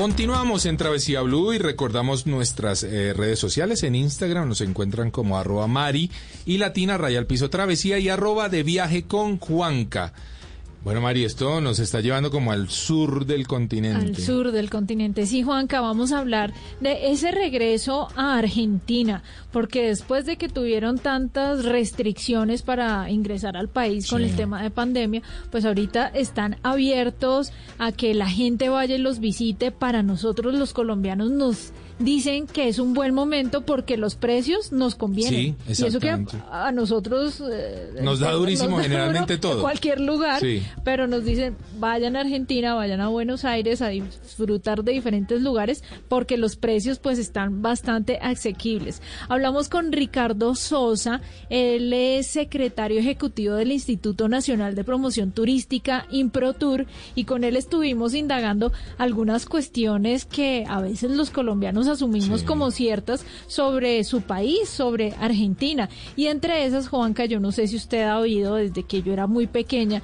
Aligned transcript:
Continuamos 0.00 0.64
en 0.64 0.78
Travesía 0.78 1.20
Blue 1.20 1.52
y 1.52 1.58
recordamos 1.58 2.26
nuestras 2.26 2.84
eh, 2.84 3.12
redes 3.12 3.38
sociales. 3.38 3.82
En 3.82 3.94
Instagram 3.94 4.48
nos 4.48 4.62
encuentran 4.62 5.10
como 5.10 5.36
arroba 5.36 5.66
Mari 5.66 6.10
y 6.46 6.56
Latina 6.56 6.96
Raya 6.96 7.18
al 7.18 7.26
Piso 7.26 7.50
Travesía 7.50 7.98
y 7.98 8.08
arroba 8.08 8.48
de 8.48 8.62
viaje 8.62 9.02
con 9.02 9.36
Juanca. 9.36 10.14
Bueno, 10.82 11.02
Mari, 11.02 11.24
esto 11.24 11.60
nos 11.60 11.78
está 11.78 12.00
llevando 12.00 12.30
como 12.30 12.52
al 12.52 12.70
sur 12.70 13.26
del 13.26 13.46
continente. 13.46 14.06
Al 14.06 14.16
sur 14.16 14.50
del 14.50 14.70
continente. 14.70 15.26
Sí, 15.26 15.42
Juanca, 15.42 15.82
vamos 15.82 16.10
a 16.10 16.20
hablar 16.20 16.54
de 16.80 17.10
ese 17.12 17.30
regreso 17.32 18.08
a 18.16 18.38
Argentina, 18.38 19.22
porque 19.52 19.88
después 19.88 20.24
de 20.24 20.38
que 20.38 20.48
tuvieron 20.48 20.98
tantas 20.98 21.66
restricciones 21.66 22.62
para 22.62 23.10
ingresar 23.10 23.58
al 23.58 23.68
país 23.68 24.08
con 24.08 24.22
el 24.22 24.34
tema 24.34 24.62
de 24.62 24.70
pandemia, 24.70 25.20
pues 25.50 25.66
ahorita 25.66 26.06
están 26.08 26.56
abiertos 26.62 27.52
a 27.78 27.92
que 27.92 28.14
la 28.14 28.30
gente 28.30 28.70
vaya 28.70 28.94
y 28.94 28.98
los 28.98 29.20
visite. 29.20 29.72
Para 29.72 30.02
nosotros 30.02 30.54
los 30.54 30.72
colombianos 30.72 31.30
nos 31.30 31.72
dicen 32.00 32.46
que 32.46 32.68
es 32.68 32.78
un 32.78 32.94
buen 32.94 33.14
momento 33.14 33.60
porque 33.60 33.96
los 33.96 34.16
precios 34.16 34.72
nos 34.72 34.94
convienen. 34.94 35.56
Sí, 35.68 35.82
y 35.84 35.86
eso 35.86 36.00
que 36.00 36.10
a, 36.50 36.72
nosotros 36.72 37.42
eh, 37.52 38.00
Nos 38.02 38.20
da 38.20 38.32
durísimo 38.32 38.78
da 38.78 38.82
generalmente 38.82 39.36
duro 39.36 39.40
todo. 39.40 39.56
en 39.56 39.62
cualquier 39.62 40.00
lugar, 40.00 40.40
Sí. 40.40 40.62
Pero 40.84 41.06
nos 41.06 41.24
dicen 41.24 41.56
vayan 41.78 42.16
a 42.16 42.20
Argentina, 42.20 42.74
vayan 42.74 43.00
a 43.00 43.08
Buenos 43.08 43.44
Aires 43.44 43.82
a 43.82 43.88
disfrutar 43.88 44.84
de 44.84 44.92
diferentes 44.92 45.40
lugares 45.42 45.82
porque 46.08 46.36
los 46.36 46.56
precios 46.56 46.98
pues 46.98 47.18
están 47.18 47.62
bastante 47.62 48.18
asequibles. 48.22 49.02
Hablamos 49.28 49.68
con 49.68 49.92
Ricardo 49.92 50.54
Sosa, 50.54 51.20
él 51.48 51.92
es 51.92 52.26
secretario 52.26 52.98
ejecutivo 53.00 53.54
del 53.54 53.72
Instituto 53.72 54.28
Nacional 54.28 54.74
de 54.74 54.84
Promoción 54.84 55.32
Turística 55.32 56.06
Improtur 56.10 56.86
y 57.14 57.24
con 57.24 57.44
él 57.44 57.56
estuvimos 57.56 58.14
indagando 58.14 58.72
algunas 58.98 59.46
cuestiones 59.46 60.24
que 60.24 60.64
a 60.68 60.80
veces 60.80 61.10
los 61.10 61.30
colombianos 61.30 61.86
asumimos 61.88 62.40
Sí. 62.40 62.46
como 62.46 62.70
ciertas 62.70 63.24
sobre 63.46 64.02
su 64.04 64.22
país, 64.22 64.68
sobre 64.68 65.12
Argentina. 65.20 65.88
Y 66.16 66.26
entre 66.26 66.64
esas, 66.64 66.88
Juanca, 66.88 67.24
yo 67.24 67.40
no 67.40 67.52
sé 67.52 67.66
si 67.66 67.76
usted 67.76 68.02
ha 68.02 68.18
oído 68.18 68.54
desde 68.56 68.82
que 68.84 69.02
yo 69.02 69.12
era 69.12 69.26
muy 69.26 69.46
pequeña, 69.46 70.02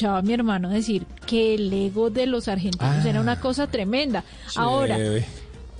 escuchaba 0.00 0.18
a 0.18 0.22
mi 0.22 0.32
hermano 0.32 0.70
decir 0.70 1.04
que 1.26 1.54
el 1.54 1.70
ego 1.72 2.08
de 2.10 2.26
los 2.26 2.48
argentinos 2.48 3.04
Ah. 3.04 3.08
era 3.08 3.20
una 3.20 3.38
cosa 3.38 3.66
tremenda. 3.66 4.24
Ahora, 4.56 4.96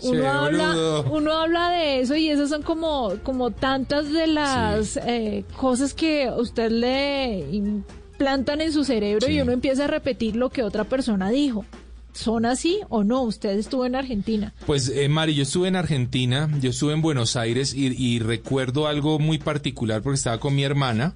uno 0.02 0.28
habla, 0.30 1.00
uno 1.10 1.32
habla 1.32 1.70
de 1.70 2.00
eso 2.00 2.16
y 2.16 2.28
esas 2.28 2.50
son 2.50 2.62
como, 2.62 3.14
como 3.22 3.50
tantas 3.50 4.12
de 4.12 4.26
las 4.26 4.98
eh, 5.06 5.44
cosas 5.56 5.94
que 5.94 6.28
usted 6.36 6.70
le 6.70 7.46
implantan 7.50 8.60
en 8.60 8.72
su 8.72 8.84
cerebro 8.84 9.26
Sí. 9.26 9.32
y 9.34 9.40
uno 9.40 9.52
empieza 9.52 9.84
a 9.84 9.86
repetir 9.86 10.36
lo 10.36 10.50
que 10.50 10.62
otra 10.62 10.84
persona 10.84 11.30
dijo. 11.30 11.64
¿Son 12.12 12.44
así 12.44 12.80
o 12.88 13.04
no? 13.04 13.22
Usted 13.22 13.56
estuvo 13.58 13.86
en 13.86 13.94
Argentina. 13.94 14.52
Pues, 14.66 14.88
eh, 14.88 15.08
Mari, 15.08 15.34
yo 15.34 15.44
estuve 15.44 15.68
en 15.68 15.76
Argentina, 15.76 16.50
yo 16.60 16.70
estuve 16.70 16.92
en 16.92 17.00
Buenos 17.02 17.36
Aires 17.36 17.72
y, 17.72 17.86
y 17.96 18.18
recuerdo 18.18 18.86
algo 18.88 19.18
muy 19.20 19.38
particular 19.38 20.02
porque 20.02 20.16
estaba 20.16 20.38
con 20.40 20.54
mi 20.54 20.64
hermana 20.64 21.14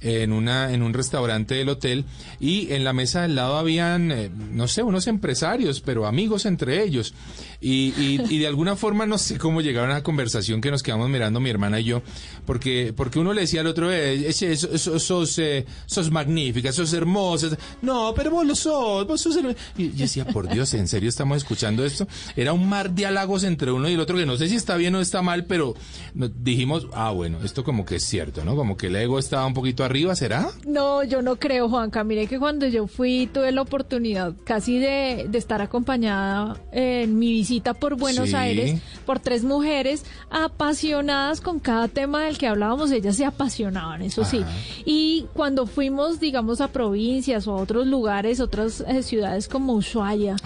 en 0.00 0.32
una 0.32 0.72
en 0.72 0.82
un 0.82 0.94
restaurante 0.94 1.56
del 1.56 1.68
hotel 1.68 2.04
y 2.38 2.72
en 2.72 2.84
la 2.84 2.92
mesa 2.92 3.22
del 3.22 3.34
lado 3.34 3.56
habían 3.56 4.12
eh, 4.12 4.30
no 4.52 4.68
sé 4.68 4.82
unos 4.82 5.06
empresarios 5.08 5.80
pero 5.80 6.06
amigos 6.06 6.46
entre 6.46 6.82
ellos. 6.82 7.14
Y, 7.60 7.92
y, 7.98 8.20
y 8.30 8.38
de 8.38 8.46
alguna 8.46 8.76
forma 8.76 9.04
no 9.04 9.18
sé 9.18 9.36
cómo 9.36 9.60
llegaron 9.60 9.90
a 9.90 9.94
la 9.94 10.02
conversación 10.04 10.60
que 10.60 10.70
nos 10.70 10.84
quedamos 10.84 11.08
mirando 11.08 11.40
mi 11.40 11.50
hermana 11.50 11.80
y 11.80 11.84
yo 11.84 12.02
porque 12.46 12.92
porque 12.96 13.18
uno 13.18 13.32
le 13.32 13.40
decía 13.40 13.62
al 13.62 13.66
otro 13.66 13.92
eh, 13.92 14.32
sos, 14.32 15.02
sos, 15.02 15.38
eh, 15.40 15.66
sos 15.86 16.10
magnífica 16.12 16.70
sos 16.70 16.92
hermosa 16.92 17.48
no 17.82 18.12
pero 18.14 18.30
vos 18.30 18.46
lo 18.46 18.54
sos 18.54 19.08
vos 19.08 19.20
sos 19.20 19.36
hermosa". 19.36 19.56
y 19.76 19.90
yo 19.90 19.98
decía 19.98 20.24
por 20.24 20.48
Dios 20.48 20.72
en 20.74 20.86
serio 20.86 21.08
estamos 21.08 21.38
escuchando 21.38 21.84
esto 21.84 22.06
era 22.36 22.52
un 22.52 22.68
mar 22.68 22.92
de 22.92 23.06
halagos 23.06 23.42
entre 23.42 23.72
uno 23.72 23.88
y 23.88 23.94
el 23.94 24.00
otro 24.00 24.16
que 24.16 24.26
no 24.26 24.36
sé 24.36 24.48
si 24.48 24.54
está 24.54 24.76
bien 24.76 24.94
o 24.94 25.00
está 25.00 25.22
mal 25.22 25.46
pero 25.46 25.74
dijimos 26.14 26.86
ah 26.92 27.10
bueno 27.10 27.38
esto 27.42 27.64
como 27.64 27.84
que 27.84 27.96
es 27.96 28.04
cierto 28.04 28.44
no 28.44 28.54
como 28.54 28.76
que 28.76 28.86
el 28.86 28.94
ego 28.94 29.18
estaba 29.18 29.44
un 29.46 29.54
poquito 29.54 29.82
arriba 29.88 30.14
será 30.14 30.48
No, 30.66 31.02
yo 31.02 31.22
no 31.22 31.36
creo, 31.36 31.68
Juanca. 31.68 32.04
Mire 32.04 32.26
que 32.26 32.38
cuando 32.38 32.66
yo 32.66 32.86
fui, 32.86 33.28
tuve 33.32 33.50
la 33.52 33.62
oportunidad 33.62 34.34
casi 34.44 34.78
de, 34.78 35.26
de 35.28 35.38
estar 35.38 35.60
acompañada 35.62 36.56
en 36.72 37.18
mi 37.18 37.32
visita 37.32 37.74
por 37.74 37.96
Buenos 37.96 38.30
Sí. 38.30 38.34
Aires 38.36 38.80
por 39.06 39.18
tres 39.20 39.42
mujeres 39.44 40.04
apasionadas 40.30 41.40
con 41.40 41.58
cada 41.60 41.88
tema 41.88 42.24
del 42.24 42.38
que 42.38 42.46
hablábamos. 42.46 42.90
Ellas 42.90 43.16
se 43.16 43.24
apasionaban, 43.24 44.02
eso 44.02 44.24
sí. 44.24 44.44
Y 44.84 45.26
cuando 45.34 45.66
fuimos, 45.66 46.20
digamos, 46.20 46.60
a 46.60 46.68
provincias 46.68 47.46
o 47.46 47.52
a 47.52 47.56
otros 47.56 47.86
lugares, 47.86 48.40
otras 48.40 48.82
eh, 48.86 49.02
ciudades 49.02 49.48
como 49.48 49.74
Ushuaia 49.74 50.36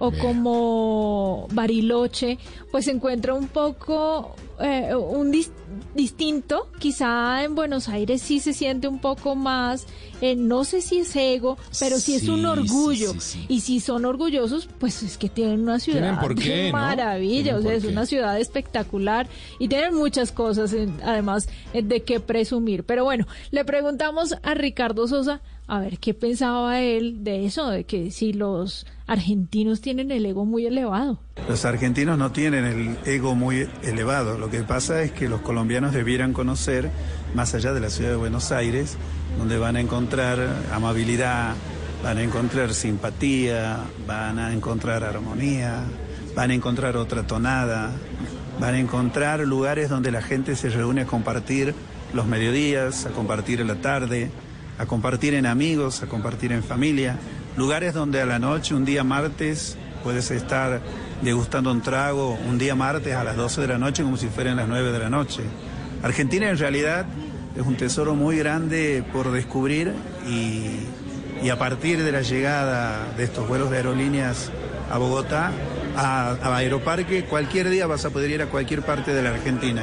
o 0.00 0.10
como 0.10 1.46
Bariloche, 1.52 2.38
pues 2.72 2.86
se 2.86 2.90
encuentra 2.90 3.34
un 3.34 3.46
poco 3.48 4.34
eh, 4.60 4.94
un 4.94 5.30
dis- 5.32 5.52
distinto. 5.94 6.68
Quizá 6.78 7.44
en 7.44 7.54
Buenos 7.54 7.88
Aires 7.88 8.20
sí 8.22 8.40
se 8.40 8.52
siente 8.52 8.88
un 8.88 8.98
poco 8.98 9.34
más, 9.36 9.86
eh, 10.20 10.36
no 10.36 10.64
sé 10.64 10.80
si 10.82 10.98
es 10.98 11.14
ego, 11.16 11.56
pero 11.78 11.98
sí, 11.98 12.14
es 12.16 12.28
un 12.28 12.44
orgullo. 12.46 13.12
sí, 13.12 13.20
sí, 13.20 13.38
sí. 13.40 13.46
Y 13.48 13.60
si 13.60 13.80
son 13.80 14.04
orgullosos, 14.04 14.68
pues 14.78 15.02
es 15.02 15.16
que 15.18 15.28
tienen 15.28 15.60
una 15.60 15.78
ciudad 15.78 16.18
Tienen 16.36 16.72
maravilla, 16.72 17.56
o 17.56 17.62
sea, 17.62 17.74
es 17.74 17.82
qué. 17.84 17.88
una 17.88 18.06
ciudad 18.06 18.38
espectacular 18.38 19.28
y 19.58 19.68
tienen 19.68 19.94
muchas 19.94 20.32
cosas, 20.32 20.74
además, 21.04 21.48
eh, 21.72 21.82
de 21.82 22.02
qué 22.02 22.20
presumir. 22.20 22.84
Pero 22.84 23.04
bueno, 23.04 23.26
le 23.50 23.64
preguntamos 23.64 24.34
a 24.42 24.54
Ricardo 24.54 25.06
Sosa 25.08 25.40
a 25.70 25.78
ver 25.78 25.98
qué 25.98 26.14
pensaba 26.14 26.80
él 26.80 27.22
de 27.22 27.46
eso, 27.46 27.70
de 27.70 27.84
que 27.84 28.10
si 28.10 28.32
los 28.32 28.88
argentinos 29.06 29.80
tienen 29.80 30.10
el 30.10 30.26
ego 30.26 30.44
muy 30.44 30.66
elevado. 30.66 31.20
Los 31.48 31.64
argentinos 31.64 32.18
no 32.18 32.32
tienen 32.32 32.64
el 32.64 32.98
ego 33.06 33.36
muy 33.36 33.68
elevado. 33.84 34.36
Lo 34.36 34.50
que 34.50 34.64
pasa 34.64 35.00
es 35.02 35.12
que 35.12 35.28
los 35.28 35.42
colombianos 35.42 35.92
debieran 35.94 36.32
conocer, 36.32 36.90
más 37.36 37.54
allá 37.54 37.72
de 37.72 37.78
la 37.78 37.88
ciudad 37.88 38.10
de 38.10 38.16
Buenos 38.16 38.50
Aires, 38.50 38.96
donde 39.38 39.58
van 39.58 39.76
a 39.76 39.80
encontrar 39.80 40.40
amabilidad, 40.72 41.54
van 42.02 42.18
a 42.18 42.22
encontrar 42.24 42.74
simpatía, 42.74 43.78
van 44.08 44.40
a 44.40 44.52
encontrar 44.52 45.04
armonía, 45.04 45.84
van 46.34 46.50
a 46.50 46.54
encontrar 46.54 46.96
otra 46.96 47.28
tonada, 47.28 47.92
van 48.58 48.74
a 48.74 48.78
encontrar 48.80 49.38
lugares 49.46 49.88
donde 49.88 50.10
la 50.10 50.20
gente 50.20 50.56
se 50.56 50.68
reúne 50.68 51.02
a 51.02 51.06
compartir 51.06 51.76
los 52.12 52.26
mediodías, 52.26 53.06
a 53.06 53.10
compartir 53.10 53.64
la 53.64 53.76
tarde, 53.76 54.32
a 54.80 54.86
compartir 54.86 55.34
en 55.34 55.44
amigos, 55.44 56.02
a 56.02 56.06
compartir 56.06 56.52
en 56.52 56.62
familia, 56.62 57.18
lugares 57.54 57.92
donde 57.92 58.22
a 58.22 58.24
la 58.24 58.38
noche, 58.38 58.74
un 58.74 58.86
día 58.86 59.04
martes, 59.04 59.76
puedes 60.02 60.30
estar 60.30 60.80
degustando 61.20 61.70
un 61.70 61.82
trago 61.82 62.38
un 62.48 62.56
día 62.56 62.74
martes 62.74 63.14
a 63.14 63.22
las 63.22 63.36
12 63.36 63.60
de 63.60 63.68
la 63.68 63.76
noche 63.76 64.02
como 64.02 64.16
si 64.16 64.28
fueran 64.28 64.56
las 64.56 64.66
9 64.68 64.90
de 64.90 64.98
la 64.98 65.10
noche. 65.10 65.42
Argentina 66.02 66.48
en 66.48 66.56
realidad 66.56 67.04
es 67.54 67.62
un 67.66 67.76
tesoro 67.76 68.14
muy 68.14 68.38
grande 68.38 69.04
por 69.12 69.30
descubrir 69.32 69.92
y, 70.26 70.86
y 71.44 71.50
a 71.50 71.58
partir 71.58 72.02
de 72.02 72.12
la 72.12 72.22
llegada 72.22 73.12
de 73.18 73.24
estos 73.24 73.46
vuelos 73.46 73.70
de 73.70 73.76
aerolíneas 73.76 74.50
a 74.90 74.96
Bogotá, 74.96 75.52
a, 75.94 76.36
a 76.42 76.56
Aeroparque, 76.56 77.24
cualquier 77.24 77.68
día 77.68 77.86
vas 77.86 78.06
a 78.06 78.10
poder 78.10 78.30
ir 78.30 78.40
a 78.40 78.46
cualquier 78.46 78.80
parte 78.80 79.12
de 79.12 79.22
la 79.22 79.28
Argentina. 79.28 79.82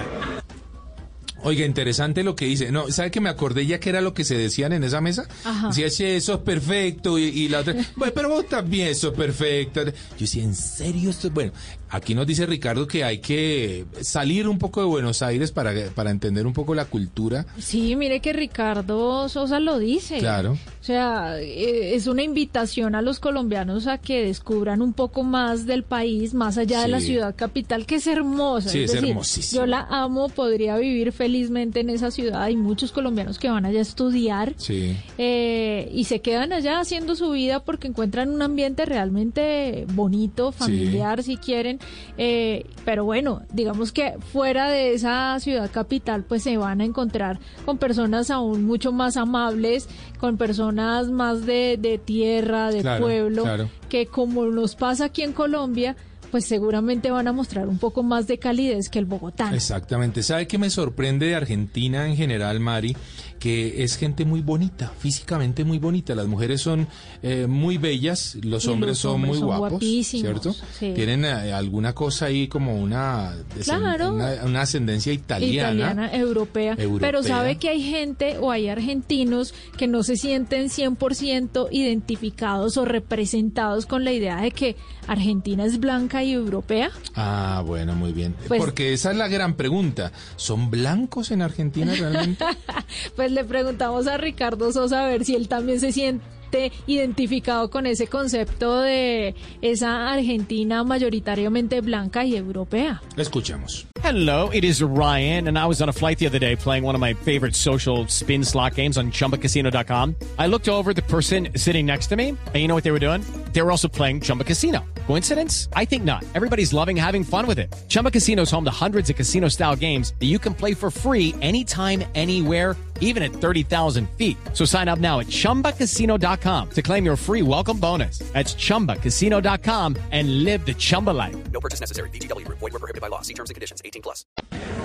Oiga, 1.47 1.65
interesante 1.65 2.23
lo 2.23 2.35
que 2.35 2.45
dice. 2.45 2.71
No, 2.71 2.91
¿sabe 2.91 3.09
que 3.09 3.21
me 3.21 3.29
acordé 3.29 3.65
ya 3.65 3.79
que 3.79 3.89
era 3.89 4.01
lo 4.01 4.13
que 4.13 4.23
se 4.25 4.37
decían 4.37 4.73
en 4.73 4.83
esa 4.83 4.99
mesa? 5.01 5.27
Ajá. 5.45 5.69
Decía, 5.69 5.89
"Sí, 5.89 6.03
eso 6.03 6.33
es 6.33 6.39
perfecto 6.39 7.17
y, 7.17 7.23
y 7.23 7.47
la 7.47 7.59
otra, 7.59 7.73
bueno, 7.95 8.13
pero 8.13 8.29
vos 8.29 8.47
también 8.47 8.89
eso 8.89 9.09
es 9.09 9.13
perfecto. 9.13 9.85
Yo 9.85 9.91
decía, 10.19 10.43
¿en 10.43 10.55
serio 10.55 11.09
esto 11.09 11.27
es 11.27 11.33
bueno? 11.33 11.53
Aquí 11.89 12.13
nos 12.13 12.27
dice 12.27 12.45
Ricardo 12.45 12.85
que 12.85 13.05
hay 13.05 13.19
que 13.19 13.85
salir 14.01 14.49
un 14.49 14.57
poco 14.59 14.81
de 14.81 14.87
Buenos 14.87 15.21
Aires 15.21 15.53
para, 15.53 15.71
para 15.95 16.11
entender 16.11 16.45
un 16.45 16.51
poco 16.51 16.75
la 16.75 16.83
cultura. 16.83 17.45
Sí, 17.59 17.95
mire 17.95 18.19
que 18.19 18.33
Ricardo 18.33 19.29
Sosa 19.29 19.61
lo 19.61 19.79
dice. 19.79 20.17
Claro. 20.19 20.51
O 20.81 20.83
sea, 20.83 21.39
eh, 21.39 21.95
es 21.95 22.07
una 22.07 22.23
invitación 22.23 22.93
a 22.93 23.01
los 23.01 23.19
colombianos 23.21 23.87
a 23.87 23.99
que 23.99 24.21
descubran 24.25 24.81
un 24.81 24.91
poco 24.91 25.23
más 25.23 25.65
del 25.65 25.83
país, 25.83 26.33
más 26.33 26.57
allá 26.57 26.81
de 26.81 26.89
la 26.89 26.99
ciudad 26.99 27.33
capital, 27.35 27.85
que 27.85 27.95
es 27.95 28.07
hermosa. 28.07 28.69
Sí, 28.69 28.83
es 28.83 28.91
decir, 28.91 29.09
hermosísima. 29.09 29.61
Yo 29.61 29.65
la 29.65 29.81
amo, 29.89 30.27
podría 30.27 30.75
vivir 30.77 31.13
felizmente 31.37 31.81
en 31.81 31.89
esa 31.91 32.09
ciudad. 32.09 32.41
Hay 32.41 32.55
muchos 32.55 32.91
colombianos 32.91 33.37
que 33.37 33.49
van 33.49 33.65
allá 33.65 33.79
a 33.79 33.81
estudiar. 33.83 34.53
Sí. 34.57 34.97
eh, 35.19 35.89
y 35.93 36.05
se 36.05 36.19
quedan 36.19 36.51
allá 36.51 36.79
haciendo 36.79 37.15
su 37.15 37.29
vida 37.31 37.59
porque 37.63 37.87
encuentran 37.87 38.29
un 38.29 38.41
ambiente 38.41 38.85
realmente 38.85 39.85
bonito, 39.93 40.51
familiar, 40.51 41.21
si 41.23 41.37
quieren. 41.37 41.79
eh, 42.17 42.65
pero 42.85 43.05
bueno, 43.05 43.41
digamos 43.53 43.91
que 43.91 44.13
fuera 44.31 44.69
de 44.71 44.93
esa 44.93 45.39
ciudad 45.39 45.69
capital, 45.71 46.23
pues 46.23 46.41
se 46.43 46.57
van 46.57 46.81
a 46.81 46.85
encontrar 46.85 47.39
con 47.65 47.77
personas 47.77 48.31
aún 48.31 48.65
mucho 48.65 48.91
más 48.91 49.15
amables, 49.17 49.87
con 50.19 50.37
personas 50.37 51.09
más 51.09 51.45
de, 51.45 51.77
de 51.79 51.97
tierra, 51.99 52.71
de 52.71 52.81
Claro, 52.81 53.03
pueblo, 53.03 53.43
claro. 53.43 53.69
que 53.89 54.05
como 54.07 54.45
nos 54.45 54.75
pasa 54.75 55.05
aquí 55.05 55.21
en 55.21 55.33
Colombia, 55.33 55.95
pues 56.31 56.45
seguramente 56.45 57.11
van 57.11 57.27
a 57.27 57.33
mostrar 57.33 57.67
un 57.67 57.77
poco 57.77 58.03
más 58.03 58.27
de 58.27 58.37
calidez 58.37 58.89
que 58.89 58.99
el 58.99 59.05
bogotano. 59.05 59.55
Exactamente. 59.55 60.23
¿Sabe 60.23 60.47
qué 60.47 60.57
me 60.57 60.69
sorprende 60.69 61.27
de 61.27 61.35
Argentina 61.35 62.07
en 62.07 62.15
general, 62.15 62.59
Mari? 62.59 62.95
Que 63.39 63.83
es 63.83 63.97
gente 63.97 64.25
muy 64.25 64.41
bonita, 64.41 64.91
físicamente 64.97 65.63
muy 65.63 65.77
bonita. 65.77 66.15
Las 66.15 66.25
mujeres 66.27 66.59
son 66.61 66.87
eh, 67.21 67.45
muy 67.47 67.77
bellas, 67.77 68.35
los 68.41 68.65
Y 68.65 68.69
hombres 68.69 68.89
los 68.91 68.97
son 68.99 69.11
hombres 69.15 69.29
muy 69.31 69.39
son 69.39 69.47
guapos, 69.47 69.69
guapísimos, 69.71 70.21
¿cierto? 70.41 70.53
sí. 70.79 70.91
Tienen 70.95 71.23
eh, 71.23 71.53
alguna 71.53 71.93
cosa 71.93 72.25
ahí 72.25 72.47
como 72.47 72.75
una, 72.81 73.35
Claro. 73.63 74.13
una, 74.15 74.43
una 74.43 74.61
ascendencia 74.61 75.13
italiana. 75.13 75.71
italiana, 75.93 76.11
europea. 76.15 76.75
Europea. 76.79 77.07
Pero 77.11 77.21
sabe 77.23 77.57
que 77.57 77.69
hay 77.69 77.81
gente 77.83 78.37
o 78.39 78.49
hay 78.51 78.69
argentinos 78.69 79.53
que 79.77 79.87
no 79.87 80.01
se 80.03 80.15
sienten 80.17 80.69
100% 80.69 81.67
identificados 81.71 82.77
o 82.77 82.85
representados 82.85 83.85
con 83.85 84.03
la 84.03 84.11
idea 84.13 84.41
de 84.41 84.51
que 84.51 84.75
Argentina 85.07 85.63
es 85.65 85.79
blanca 85.79 86.16
y 86.23 86.33
europea. 86.33 86.91
Ah, 87.15 87.63
bueno, 87.65 87.95
muy 87.95 88.13
bien. 88.13 88.35
Pues- 88.47 88.59
Porque 88.59 88.93
esa 88.93 89.11
es 89.11 89.17
la 89.17 89.27
gran 89.27 89.55
pregunta. 89.55 90.11
¿Son 90.35 90.69
blancos 90.69 91.31
en 91.31 91.41
Argentina 91.41 91.93
realmente? 91.97 92.43
Pues 93.15 93.31
le 93.31 93.43
preguntamos 93.43 94.07
a 94.07 94.17
Ricardo 94.17 94.71
Sosa 94.71 95.03
a 95.05 95.07
ver 95.07 95.25
si 95.25 95.35
él 95.35 95.47
también 95.47 95.79
se 95.79 95.91
siente 95.91 96.71
identificado 96.85 97.69
con 97.69 97.85
ese 97.85 98.07
concepto 98.07 98.79
de 98.81 99.35
esa 99.61 100.11
Argentina 100.13 100.83
mayoritariamente 100.83 101.81
blanca 101.81 102.23
y 102.23 102.35
europea. 102.35 103.01
Escuchemos. 103.17 103.85
Hello, 104.03 104.49
it 104.53 104.63
is 104.63 104.81
Ryan, 104.81 105.47
and 105.49 105.57
I 105.57 105.65
was 105.65 105.81
on 105.81 105.89
a 105.89 105.93
flight 105.93 106.19
the 106.19 106.27
other 106.27 106.39
day 106.39 106.55
playing 106.55 106.85
one 106.85 106.95
of 106.95 107.01
my 107.01 107.13
favorite 107.13 107.55
social 107.55 108.05
spin 108.07 108.43
slot 108.45 108.75
games 108.75 108.97
on 108.97 109.11
chumbacasino.com. 109.11 110.15
I 110.39 110.47
looked 110.47 110.69
over 110.69 110.91
at 110.91 110.95
the 110.95 111.01
person 111.01 111.49
sitting 111.55 111.85
next 111.85 112.07
to 112.07 112.15
me, 112.15 112.29
and 112.29 112.55
you 112.55 112.67
know 112.67 112.75
what 112.75 112.83
they 112.85 112.91
were 112.91 112.99
doing? 112.99 113.21
They 113.53 113.61
were 113.61 113.71
also 113.71 113.89
playing 113.89 114.21
Chumba 114.21 114.45
Casino. 114.45 114.85
Coincidence? 115.07 115.69
I 115.73 115.85
think 115.85 116.03
not. 116.03 116.23
Everybody's 116.35 116.73
loving 116.73 116.97
having 116.97 117.23
fun 117.23 117.47
with 117.47 117.59
it. 117.59 117.73
Chumba 117.87 118.11
Casino 118.11 118.43
is 118.43 118.51
home 118.51 118.65
to 118.65 118.71
hundreds 118.71 119.09
of 119.09 119.15
casino 119.15 119.47
style 119.47 119.75
games 119.75 120.13
that 120.19 120.27
you 120.27 120.37
can 120.37 120.53
play 120.53 120.73
for 120.73 120.91
free 120.91 121.33
anytime, 121.41 122.03
anywhere 122.13 122.75
even 123.01 123.23
at 123.23 123.31
30,000 123.31 124.09
feet. 124.11 124.37
So 124.53 124.65
sign 124.65 124.87
up 124.87 124.99
now 124.99 125.19
at 125.19 125.27
ChumbaCasino.com 125.27 126.69
to 126.69 126.81
claim 126.81 127.05
your 127.05 127.15
free 127.15 127.41
welcome 127.41 127.79
bonus. 127.79 128.19
That's 128.33 128.53
ChumbaCasino.com 128.53 129.97
and 130.11 130.43
live 130.43 130.65
the 130.65 130.75
Chumba 130.75 131.11
life. 131.11 131.35
No 131.51 131.59
purchase 131.59 131.79
necessary. 131.79 132.09
VGW 132.09 132.45
Group. 132.45 132.59
Void 132.59 132.73
were 132.73 132.79
prohibited 132.79 133.01
by 133.01 133.07
law. 133.07 133.21
See 133.21 133.33
terms 133.33 133.49
and 133.49 133.55
conditions. 133.55 133.81
18 133.83 134.01
plus. 134.01 134.25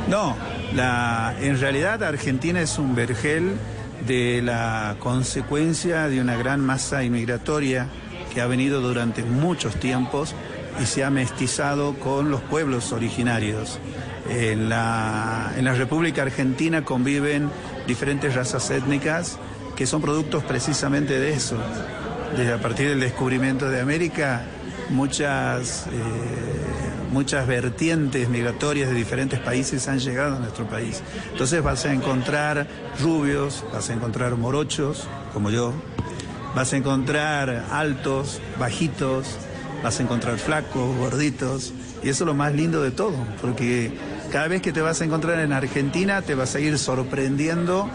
No, 0.08 0.36
la, 0.74 1.34
en 1.40 1.60
realidad 1.60 2.02
Argentina 2.02 2.60
es 2.60 2.78
un 2.78 2.94
vergel 2.94 3.56
de 4.06 4.42
la 4.42 4.96
consecuencia 4.98 6.08
de 6.08 6.20
una 6.20 6.36
gran 6.36 6.60
masa 6.60 7.04
inmigratoria 7.04 7.88
que 8.32 8.40
ha 8.40 8.46
venido 8.46 8.80
durante 8.80 9.22
muchos 9.22 9.76
tiempos 9.76 10.34
y 10.80 10.86
se 10.86 11.04
ha 11.04 11.10
mestizado 11.10 11.94
con 11.94 12.30
los 12.30 12.40
pueblos 12.40 12.92
originarios. 12.92 13.78
En 14.28 14.68
la, 14.68 15.52
en 15.56 15.64
la 15.64 15.74
República 15.74 16.22
Argentina 16.22 16.84
conviven 16.84 17.50
diferentes 17.86 18.34
razas 18.34 18.70
étnicas 18.70 19.38
que 19.76 19.86
son 19.86 20.00
productos 20.00 20.44
precisamente 20.44 21.18
de 21.18 21.32
eso. 21.32 21.56
Desde 22.36 22.52
a 22.52 22.58
partir 22.58 22.88
del 22.88 23.00
descubrimiento 23.00 23.68
de 23.68 23.80
América, 23.80 24.44
muchas, 24.90 25.86
eh, 25.86 25.90
muchas 27.10 27.46
vertientes 27.46 28.28
migratorias 28.28 28.88
de 28.88 28.94
diferentes 28.94 29.40
países 29.40 29.88
han 29.88 29.98
llegado 29.98 30.36
a 30.36 30.38
nuestro 30.38 30.66
país. 30.66 31.02
Entonces 31.32 31.62
vas 31.62 31.84
a 31.84 31.92
encontrar 31.92 32.66
rubios, 33.00 33.64
vas 33.72 33.90
a 33.90 33.94
encontrar 33.94 34.36
morochos, 34.36 35.06
como 35.32 35.50
yo, 35.50 35.74
vas 36.54 36.72
a 36.72 36.76
encontrar 36.76 37.66
altos, 37.70 38.40
bajitos, 38.58 39.38
vas 39.82 39.98
a 39.98 40.02
encontrar 40.02 40.38
flacos, 40.38 40.96
gorditos, 40.96 41.72
y 42.02 42.08
eso 42.08 42.24
es 42.24 42.26
lo 42.26 42.34
más 42.34 42.52
lindo 42.54 42.82
de 42.82 42.90
todo, 42.90 43.16
porque 43.40 43.92
cada 44.30 44.48
vez 44.48 44.62
que 44.62 44.72
te 44.72 44.80
vas 44.80 45.00
a 45.00 45.04
encontrar 45.04 45.38
en 45.40 45.52
Argentina 45.52 46.22
te 46.22 46.34
vas 46.34 46.54
a 46.54 46.60
ir 46.60 46.78
sorprendiendo 46.78 47.88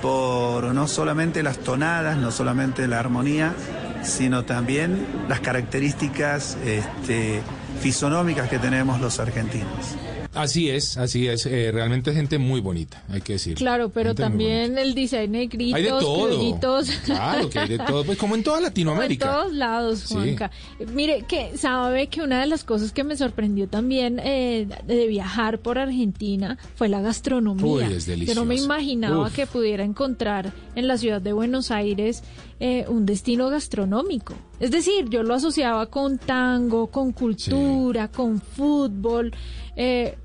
por 0.00 0.74
no 0.74 0.88
solamente 0.88 1.42
las 1.42 1.58
tonadas, 1.58 2.16
no 2.16 2.30
solamente 2.30 2.88
la 2.88 2.98
armonía, 2.98 3.54
sino 4.02 4.44
también 4.44 5.06
las 5.28 5.40
características 5.40 6.56
este, 6.64 7.40
fisonómicas 7.80 8.48
que 8.48 8.58
tenemos 8.58 9.00
los 9.00 9.20
argentinos. 9.20 9.96
Así 10.34 10.70
es, 10.70 10.96
así 10.96 11.28
es. 11.28 11.44
Eh, 11.46 11.70
realmente 11.72 12.12
gente 12.14 12.38
muy 12.38 12.60
bonita, 12.60 13.02
hay 13.10 13.20
que 13.20 13.34
decir. 13.34 13.54
Claro, 13.56 13.90
pero 13.90 14.14
también 14.14 14.78
el 14.78 14.94
diseño 14.94 15.32
negritos, 15.32 15.76
Hay 15.76 15.82
de 15.82 15.88
todo. 15.90 16.26
criollitos. 16.26 16.90
Claro 17.04 17.50
que 17.50 17.58
hay 17.58 17.68
de 17.68 17.78
todo, 17.78 18.04
pues 18.04 18.18
como 18.18 18.34
en 18.34 18.42
toda 18.42 18.60
Latinoamérica. 18.62 19.26
En 19.26 19.32
todos 19.32 19.52
lados, 19.52 19.98
Sí. 20.00 20.14
Juanca. 20.14 20.50
Mire, 20.94 21.24
que 21.28 21.56
sabe 21.56 22.06
que 22.08 22.22
una 22.22 22.40
de 22.40 22.46
las 22.46 22.64
cosas 22.64 22.92
que 22.92 23.04
me 23.04 23.16
sorprendió 23.16 23.68
también 23.68 24.18
eh, 24.22 24.66
de 24.86 25.06
viajar 25.06 25.58
por 25.60 25.78
Argentina 25.78 26.58
fue 26.76 26.88
la 26.88 27.00
gastronomía. 27.00 27.64
Uy, 27.88 27.94
es 27.94 28.06
Yo 28.06 28.34
no 28.34 28.44
me 28.44 28.56
imaginaba 28.56 29.26
Uf. 29.26 29.34
que 29.34 29.46
pudiera 29.46 29.84
encontrar 29.84 30.52
en 30.74 30.88
la 30.88 30.96
ciudad 30.96 31.20
de 31.20 31.32
Buenos 31.32 31.70
Aires 31.70 32.22
eh, 32.60 32.84
un 32.88 33.06
destino 33.06 33.48
gastronómico. 33.50 34.34
Es 34.60 34.70
decir, 34.70 35.08
yo 35.10 35.22
lo 35.24 35.34
asociaba 35.34 35.86
con 35.86 36.18
tango, 36.18 36.86
con 36.88 37.12
cultura, 37.12 38.08
con 38.08 38.40
fútbol, 38.40 39.32
eh, 39.74 40.16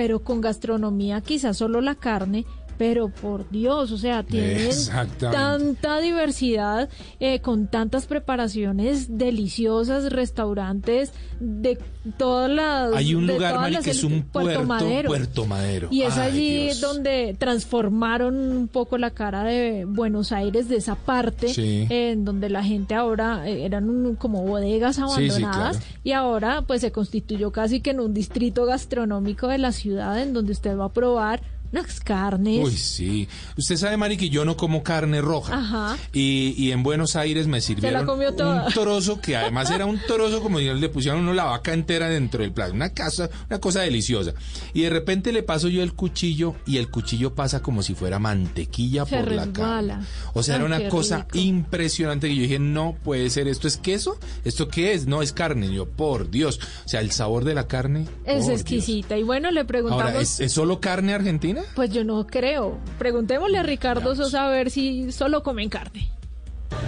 pero 0.00 0.20
con 0.20 0.40
gastronomía 0.40 1.20
quizás 1.20 1.58
solo 1.58 1.82
la 1.82 1.94
carne. 1.94 2.46
Pero 2.80 3.10
por 3.10 3.46
Dios, 3.50 3.92
o 3.92 3.98
sea, 3.98 4.22
tienen 4.22 4.70
tanta 5.18 5.98
diversidad, 6.00 6.88
eh, 7.20 7.40
con 7.40 7.66
tantas 7.68 8.06
preparaciones 8.06 9.18
deliciosas, 9.18 10.10
restaurantes 10.10 11.12
de 11.40 11.78
todas 12.16 12.50
las. 12.50 12.94
Hay 12.94 13.14
un 13.14 13.26
lugar, 13.26 13.54
Mari, 13.56 13.74
las- 13.74 13.84
que 13.84 13.90
es 13.90 14.02
un 14.02 14.22
puerto, 14.22 14.64
Madero. 14.64 15.08
Puerto 15.08 15.44
Madero. 15.44 15.88
Y 15.90 16.02
es 16.02 16.16
Ay, 16.16 16.30
allí 16.30 16.64
Dios. 16.64 16.80
donde 16.80 17.36
transformaron 17.38 18.34
un 18.56 18.66
poco 18.68 18.96
la 18.96 19.10
cara 19.10 19.44
de 19.44 19.84
Buenos 19.84 20.32
Aires, 20.32 20.70
de 20.70 20.76
esa 20.76 20.94
parte, 20.94 21.48
Sí. 21.52 21.86
eh, 21.90 22.12
en 22.12 22.24
donde 22.24 22.48
la 22.48 22.64
gente 22.64 22.94
ahora 22.94 23.46
eh, 23.46 23.66
eran 23.66 23.90
un- 23.90 24.14
como 24.16 24.42
bodegas 24.42 24.96
sí, 24.96 25.02
abandonadas 25.02 25.76
claro. 25.76 25.92
y 26.02 26.12
ahora 26.12 26.62
pues 26.66 26.80
se 26.80 26.92
constituyó 26.92 27.50
casi 27.52 27.80
que 27.82 27.90
en 27.90 28.00
un 28.00 28.14
distrito 28.14 28.64
gastronómico 28.64 29.48
de 29.48 29.58
la 29.58 29.72
ciudad 29.72 30.18
en 30.22 30.32
donde 30.32 30.52
usted 30.52 30.78
va 30.78 30.86
a 30.86 30.92
probar 30.92 31.42
unas 31.72 32.00
carnes. 32.00 32.64
Uy, 32.64 32.76
sí. 32.76 33.28
Usted 33.56 33.76
sabe, 33.76 33.96
Mari, 33.96 34.16
que 34.16 34.28
yo 34.28 34.44
no 34.44 34.56
como 34.56 34.82
carne 34.82 35.20
roja. 35.20 35.54
Ajá. 35.58 35.96
Y, 36.12 36.54
y 36.56 36.72
en 36.72 36.82
Buenos 36.82 37.16
Aires 37.16 37.46
me 37.46 37.60
sirvieron 37.60 38.06
comió 38.06 38.34
toda. 38.34 38.66
un 38.66 38.72
trozo 38.72 39.20
que 39.20 39.36
además 39.36 39.70
era 39.70 39.86
un 39.86 40.00
trozo 40.06 40.40
como 40.42 40.58
si 40.58 40.64
le 40.72 40.88
pusieran 40.88 41.20
uno 41.20 41.32
la 41.32 41.44
vaca 41.44 41.72
entera 41.72 42.08
dentro 42.08 42.42
del 42.42 42.52
plato. 42.52 42.72
Una, 42.72 42.90
casa, 42.90 43.28
una 43.48 43.60
cosa 43.60 43.82
deliciosa. 43.82 44.32
Y 44.74 44.82
de 44.82 44.90
repente 44.90 45.32
le 45.32 45.42
paso 45.42 45.68
yo 45.68 45.82
el 45.82 45.94
cuchillo 45.94 46.54
y 46.66 46.78
el 46.78 46.90
cuchillo 46.90 47.34
pasa 47.34 47.60
como 47.62 47.82
si 47.82 47.94
fuera 47.94 48.18
mantequilla 48.18 49.04
Se 49.06 49.16
por 49.16 49.30
la 49.32 49.52
carne. 49.52 49.98
O 50.34 50.42
sea, 50.42 50.54
Ay, 50.56 50.62
era 50.62 50.66
una 50.66 50.88
cosa 50.88 51.18
rico. 51.18 51.38
impresionante 51.38 52.28
que 52.28 52.34
yo 52.36 52.42
dije, 52.42 52.58
no 52.58 52.96
puede 53.04 53.30
ser, 53.30 53.46
¿esto 53.48 53.68
es 53.68 53.76
queso? 53.76 54.18
¿Esto 54.44 54.68
qué 54.68 54.92
es? 54.94 55.06
No, 55.06 55.22
es 55.22 55.32
carne. 55.32 55.66
Y 55.66 55.74
yo, 55.74 55.88
por 55.88 56.30
Dios. 56.30 56.58
O 56.84 56.88
sea, 56.88 57.00
el 57.00 57.10
sabor 57.12 57.44
de 57.44 57.54
la 57.54 57.66
carne. 57.68 58.06
es 58.24 58.46
Dios. 58.46 58.60
exquisita. 58.60 59.16
Y 59.16 59.22
bueno, 59.22 59.50
le 59.50 59.64
preguntamos... 59.64 60.04
Ahora, 60.04 60.20
¿es, 60.20 60.40
es 60.40 60.52
solo 60.52 60.80
carne 60.80 61.14
argentina? 61.14 61.59
Pues 61.74 61.90
yo 61.90 62.04
no 62.04 62.26
creo. 62.26 62.78
Preguntémosle 62.98 63.58
a 63.58 63.62
Ricardo 63.62 64.14
Sosa 64.14 64.46
a 64.46 64.50
ver 64.50 64.70
si 64.70 65.12
solo 65.12 65.42
comen 65.42 65.68
carne. 65.68 66.10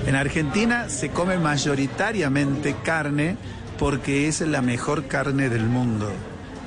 En 0.06 0.16
Argentina 0.16 0.88
se 0.88 1.10
come 1.10 1.38
mayoritariamente 1.38 2.76
carne 2.82 3.36
porque 3.78 4.28
es 4.28 4.40
la 4.40 4.62
mejor 4.62 5.06
carne 5.06 5.48
del 5.48 5.64
mundo. 5.64 6.10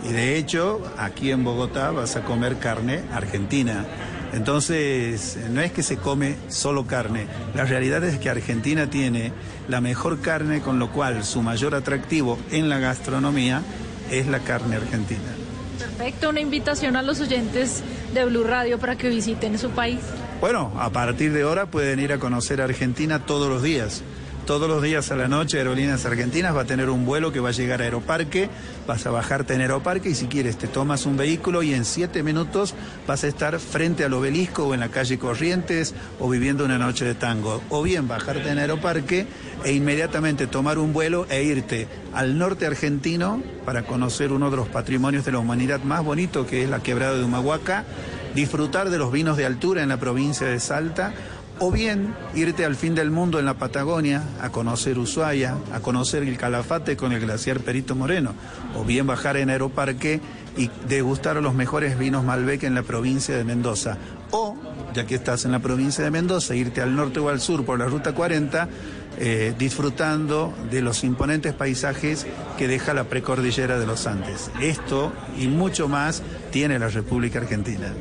Y 0.08 0.14
de 0.14 0.38
hecho, 0.38 0.82
aquí 0.98 1.32
en 1.32 1.44
Bogotá 1.44 1.92
vas 1.92 2.16
a 2.16 2.22
comer 2.22 2.58
carne 2.58 3.02
argentina. 3.14 3.86
Entonces, 4.34 5.38
no 5.50 5.62
es 5.62 5.72
que 5.72 5.82
se 5.82 5.98
come 5.98 6.36
solo 6.50 6.86
carne. 6.86 7.28
La 7.54 7.64
realidad 7.64 8.04
es 8.04 8.20
que 8.20 8.30
Argentina 8.30 8.90
tiene 8.90 9.32
la 9.68 9.82
mejor 9.82 10.20
carne, 10.20 10.62
con 10.62 10.78
lo 10.78 10.92
cual 10.92 11.24
su 11.24 11.42
mayor 11.42 11.74
atractivo 11.74 12.38
en 12.52 12.70
la 12.70 12.80
gastronomía 12.80 13.62
es 14.12 14.28
la 14.28 14.40
carne 14.40 14.76
argentina. 14.76 15.45
Perfecto, 15.78 16.30
una 16.30 16.40
invitación 16.40 16.96
a 16.96 17.02
los 17.02 17.20
oyentes 17.20 17.84
de 18.14 18.26
Blue 18.26 18.44
Radio 18.44 18.80
para 18.80 18.98
que 18.98 19.10
visiten 19.10 19.58
su 19.58 19.72
país. 19.72 20.00
Bueno, 20.42 20.72
a 20.78 20.90
partir 20.90 21.34
de 21.34 21.44
ahora 21.44 21.66
pueden 21.66 22.00
ir 22.00 22.14
a 22.14 22.20
conocer 22.20 22.62
Argentina 22.62 23.26
todos 23.26 23.50
los 23.50 23.64
días. 23.64 24.04
Todos 24.46 24.70
los 24.70 24.84
días 24.84 25.10
a 25.10 25.16
la 25.16 25.28
noche 25.28 25.58
Aerolíneas 25.58 26.06
Argentinas 26.06 26.56
va 26.56 26.62
a 26.62 26.66
tener 26.66 26.92
un 26.92 27.04
vuelo 27.04 27.32
que 27.32 27.40
va 27.40 27.50
a 27.50 27.52
llegar 27.52 27.82
a 27.82 27.86
Aeroparque, 27.86 28.48
vas 28.86 29.04
a 29.08 29.10
bajarte 29.10 29.56
en 29.56 29.62
Aeroparque 29.62 30.10
y 30.10 30.14
si 30.14 30.28
quieres 30.28 30.56
te 30.56 30.68
tomas 30.68 31.08
un 31.08 31.18
vehículo 31.18 31.64
y 31.64 31.74
en 31.74 31.84
siete 31.84 32.22
minutos 32.22 32.76
vas 33.08 33.24
a 33.24 33.28
estar 33.28 33.60
frente 33.60 34.04
al 34.04 34.14
obelisco 34.14 34.68
o 34.68 34.76
en 34.76 34.82
la 34.82 34.90
calle 34.90 35.18
Corrientes 35.18 35.96
o 36.20 36.30
viviendo 36.30 36.64
una 36.64 36.78
noche 36.78 37.06
de 37.06 37.16
tango. 37.16 37.60
O 37.70 37.82
bien 37.82 38.08
bajarte 38.08 38.50
en 38.50 38.60
Aeroparque 38.60 39.26
e 39.64 39.74
inmediatamente 39.74 40.46
tomar 40.46 40.78
un 40.78 40.94
vuelo 40.94 41.26
e 41.32 41.42
irte 41.42 41.88
al 42.14 42.38
norte 42.38 42.68
argentino 42.68 43.42
para 43.66 43.82
conocer 43.82 44.32
uno 44.32 44.52
de 44.52 44.58
los 44.58 44.68
patrimonios 44.68 45.26
de 45.26 45.32
la 45.32 45.40
humanidad 45.40 45.82
más 45.82 46.04
bonito 46.04 46.46
que 46.46 46.62
es 46.62 46.70
la 46.70 46.84
quebrada 46.84 47.18
de 47.18 47.24
Humahuaca, 47.24 47.84
disfrutar 48.36 48.92
de 48.92 49.00
los 49.00 49.12
vinos 49.12 49.38
de 49.38 49.46
altura 49.48 49.82
en 49.82 49.90
la 49.90 49.98
provincia 49.98 50.46
de 50.46 50.60
Salta 50.60 51.16
o 51.60 51.72
bien 51.72 52.14
irte 52.34 52.66
al 52.66 52.76
fin 52.76 52.96
del 52.96 53.12
mundo 53.12 53.40
en 53.40 53.46
la 53.46 53.56
Patagonia 53.56 54.24
a 54.42 54.50
conocer 54.50 55.00
Ushuaia, 55.00 55.58
a 55.74 55.80
conocer 55.80 56.24
el 56.24 56.38
Calafate 56.38 56.98
con 56.98 57.14
el 57.14 57.22
glaciar 57.22 57.60
Perito 57.60 57.96
Moreno, 57.96 58.34
o 58.76 58.84
bien 58.84 59.08
bajar 59.08 59.38
en 59.38 59.50
Aeroparque 59.50 60.20
y 60.58 60.70
degustar 60.88 61.38
los 61.38 61.54
mejores 61.54 61.98
vinos 61.98 62.24
Malbec 62.24 62.64
en 62.64 62.76
la 62.76 62.84
provincia 62.84 63.36
de 63.36 63.44
Mendoza. 63.44 63.98
O, 64.32 64.56
ya 64.94 65.06
que 65.06 65.16
estás 65.16 65.46
en 65.46 65.52
la 65.52 65.60
provincia 65.60 66.04
de 66.04 66.12
Mendoza, 66.12 66.56
irte 66.56 66.82
al 66.82 66.96
norte 66.96 67.20
o 67.20 67.30
al 67.30 67.40
sur 67.40 67.66
por 67.66 67.80
la 67.80 67.86
Ruta 67.86 68.14
40, 68.14 68.70
eh, 69.18 69.54
disfrutando 69.58 70.54
de 70.70 70.82
los 70.82 71.04
imponentes 71.04 71.54
paisajes 71.54 72.26
que 72.58 72.68
deja 72.68 72.94
la 72.94 73.06
precordillera 73.06 73.80
de 73.80 73.86
los 73.86 74.08
Andes. 74.08 74.52
Esto 74.62 75.14
y 75.38 75.48
mucho 75.48 75.88
más 75.88 76.22
tiene 76.52 76.80
la 76.80 76.90
República 76.90 77.40
Argentina. 77.40 77.94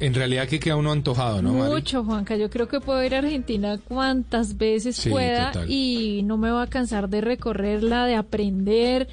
En 0.00 0.14
realidad 0.14 0.48
que 0.48 0.58
queda 0.58 0.76
uno 0.76 0.92
antojado, 0.92 1.42
¿no, 1.42 1.52
Mari? 1.52 1.72
Mucho, 1.74 2.02
Juanca. 2.04 2.34
Yo 2.36 2.48
creo 2.48 2.66
que 2.68 2.80
puedo 2.80 3.04
ir 3.04 3.14
a 3.14 3.18
Argentina 3.18 3.78
cuantas 3.78 4.56
veces 4.56 4.96
Sí, 4.96 5.10
pueda 5.10 5.52
total. 5.52 5.70
y 5.70 6.22
no 6.24 6.38
me 6.38 6.50
va 6.50 6.62
a 6.62 6.66
cansar 6.68 7.08
de 7.10 7.20
recorrerla, 7.20 8.06
de 8.06 8.14
aprender. 8.14 9.08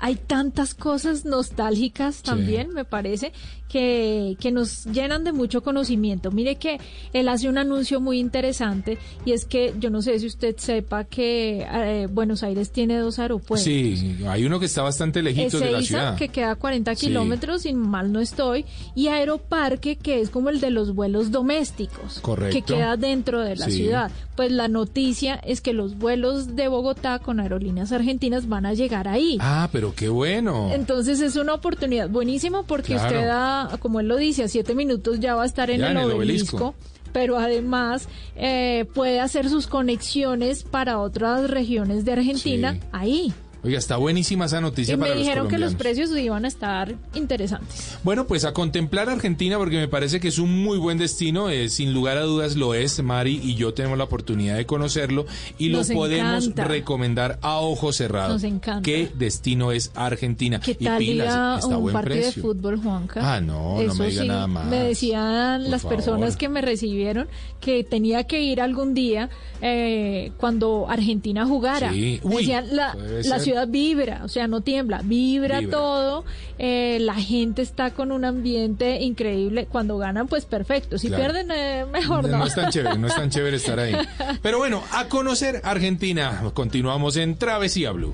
Hay 0.00 0.16
tantas 0.16 0.74
cosas 0.74 1.24
nostálgicas 1.24 2.22
también, 2.22 2.72
me 2.72 2.84
parece, 2.84 3.32
que, 3.68 4.36
que 4.40 4.50
nos 4.50 4.86
llenan 4.86 5.24
de 5.24 5.32
mucho 5.32 5.62
conocimiento. 5.62 6.30
Mire 6.30 6.56
que 6.56 6.78
él 7.12 7.28
hace 7.28 7.48
un 7.48 7.58
anuncio 7.58 8.00
muy 8.00 8.18
interesante 8.18 8.96
y 9.26 9.32
es 9.32 9.44
que 9.44 9.74
yo 9.78 9.90
no 9.90 10.00
sé 10.00 10.18
si 10.18 10.26
usted 10.26 10.56
sepa 10.56 11.04
que 11.04 11.66
eh, 11.70 12.06
Buenos 12.10 12.42
Aires 12.42 12.70
tiene 12.70 12.96
dos 12.98 13.18
aeropuertos. 13.18 13.64
Sí, 13.64 14.16
hay 14.26 14.44
uno 14.44 14.58
que 14.58 14.66
está 14.66 14.82
bastante 14.82 15.22
lejitos 15.22 15.60
de 15.60 15.70
la 15.70 15.82
ciudad. 15.82 16.16
que 16.16 16.28
queda 16.28 16.52
a 16.52 16.56
40 16.56 16.94
Sí. 16.94 17.06
kilómetros, 17.08 17.62
si 17.62 17.74
mal 17.74 18.10
no 18.12 18.20
estoy, 18.20 18.64
y 18.94 19.08
Aeroparque, 19.08 19.96
que 19.96 20.20
es 20.20 20.30
como 20.30 20.48
el 20.48 20.60
de 20.60 20.70
los 20.70 20.94
vuelos 20.94 21.30
domésticos, 21.30 22.20
Correcto. 22.20 22.54
que 22.54 22.62
queda 22.62 22.96
dentro 22.96 23.40
de 23.42 23.56
la 23.56 23.66
Sí. 23.66 23.72
ciudad. 23.72 24.10
Pues 24.36 24.52
la 24.52 24.68
noticia 24.68 25.34
es 25.34 25.60
que 25.60 25.72
los 25.72 25.98
vuelos 25.98 26.54
de 26.56 26.68
Bogotá 26.68 27.18
con 27.18 27.40
aerolíneas 27.40 27.90
argentinas 27.92 28.48
van 28.48 28.64
a 28.66 28.72
llegar 28.72 29.08
ahí. 29.08 29.36
Ah, 29.40 29.68
pero 29.72 29.87
qué 29.96 30.08
bueno. 30.08 30.70
Entonces 30.72 31.20
es 31.20 31.36
una 31.36 31.54
oportunidad 31.54 32.08
buenísima 32.08 32.62
porque 32.64 32.94
Claro. 32.94 33.06
usted, 33.16 33.28
a, 33.30 33.76
como 33.80 34.00
él 34.00 34.08
lo 34.08 34.16
dice, 34.16 34.44
a 34.44 34.48
siete 34.48 34.74
minutos 34.74 35.20
ya 35.20 35.34
va 35.34 35.42
a 35.42 35.46
estar 35.46 35.70
en, 35.70 35.82
el, 35.82 35.90
en 35.92 35.96
el 35.98 36.10
obelisco. 36.12 36.56
obelisco. 36.56 36.74
Pero 37.12 37.38
además 37.38 38.08
eh, 38.36 38.84
puede 38.94 39.18
hacer 39.20 39.48
sus 39.48 39.66
conexiones 39.66 40.62
para 40.62 40.98
otras 40.98 41.50
regiones 41.50 42.04
de 42.04 42.12
Argentina 42.12 42.74
Sí. 42.74 42.80
ahí. 42.92 43.32
Oiga, 43.64 43.78
está 43.78 43.96
buenísima 43.96 44.44
esa 44.44 44.60
noticia 44.60 44.94
Y 44.94 44.96
me 44.96 45.08
los 45.08 45.18
dijeron 45.18 45.48
que 45.48 45.58
los 45.58 45.74
precios 45.74 46.10
iban 46.16 46.44
a 46.44 46.48
estar 46.48 46.94
interesantes. 47.14 47.98
Bueno, 48.04 48.26
pues 48.26 48.44
a 48.44 48.52
contemplar 48.52 49.10
Argentina 49.10 49.58
porque 49.58 49.76
me 49.76 49.88
parece 49.88 50.20
que 50.20 50.28
es 50.28 50.38
un 50.38 50.62
muy 50.62 50.78
buen 50.78 50.96
destino, 50.96 51.48
eh, 51.50 51.68
sin 51.68 51.92
lugar 51.92 52.18
a 52.18 52.22
dudas 52.22 52.54
lo 52.56 52.74
es, 52.74 53.02
Mari 53.02 53.40
y 53.42 53.56
yo 53.56 53.74
tenemos 53.74 53.98
la 53.98 54.04
oportunidad 54.04 54.56
de 54.56 54.64
conocerlo 54.66 55.26
y 55.58 55.70
Nos 55.70 55.88
lo 55.88 55.94
podemos 55.96 56.44
encanta. 56.44 56.64
recomendar 56.64 57.38
a 57.42 57.58
ojo 57.58 57.92
cerrado. 57.92 58.34
Nos 58.34 58.44
encanta. 58.44 58.82
¿Qué 58.82 59.10
destino 59.14 59.72
es 59.72 59.90
Argentina? 59.96 60.60
¿Qué 60.60 60.76
Y 60.78 60.84
tal 60.84 61.02
ir 61.02 61.08
pilas, 61.10 61.58
está 61.64 61.76
un 61.76 61.82
buen 61.82 61.92
partido 61.94 62.14
precio. 62.22 62.42
de 62.42 62.48
fútbol, 62.48 62.80
Juanca? 62.80 63.34
Ah, 63.34 63.40
no, 63.40 63.74
no 63.74 63.80
Eso 63.80 63.94
me 64.02 64.08
diga 64.10 64.22
sí, 64.22 64.28
nada 64.28 64.46
más. 64.46 64.66
Me 64.66 64.84
decían 64.84 65.62
Por 65.62 65.70
las 65.70 65.84
personas 65.84 66.20
favor. 66.30 66.38
que 66.38 66.48
me 66.48 66.60
recibieron 66.60 67.26
que 67.60 67.82
tenía 67.82 68.22
que 68.24 68.40
ir 68.40 68.60
algún 68.60 68.94
día 68.94 69.30
eh, 69.60 70.30
cuando 70.36 70.86
Argentina 70.88 71.44
jugara. 71.44 71.90
Sí. 71.92 72.20
Uy, 72.22 72.36
decían, 72.36 72.66
la, 72.76 72.94
la. 72.94 73.47
Ciudad 73.48 73.68
vibra, 73.68 74.20
o 74.24 74.28
sea, 74.28 74.46
no 74.46 74.60
tiembla, 74.60 75.00
vibra, 75.04 75.60
Vibra. 75.60 75.76
todo. 75.78 76.24
eh, 76.58 76.98
la 77.00 77.14
gente 77.14 77.62
está 77.62 77.90
con 77.92 78.10
un 78.12 78.24
ambiente 78.24 79.00
increíble. 79.00 79.66
Cuando 79.70 79.96
ganan, 79.98 80.26
pues 80.28 80.44
perfecto. 80.44 80.98
Si 80.98 81.08
Claro. 81.08 81.22
pierden, 81.24 81.50
eh, 81.52 81.84
mejor 81.90 82.28
no. 82.28 82.38
No 82.38 82.46
es 82.46 82.54
tan 82.54 82.70
chévere, 82.70 82.98
no 82.98 83.06
es 83.06 83.14
tan 83.14 83.30
chévere 83.30 83.56
estar 83.56 83.78
ahí. 83.78 83.94
Pero 84.42 84.58
bueno, 84.58 84.82
a 84.92 85.06
conocer 85.08 85.60
Argentina. 85.64 86.42
Continuamos 86.54 87.16
en 87.16 87.36
Travesía 87.36 87.92
Blue. 87.92 88.12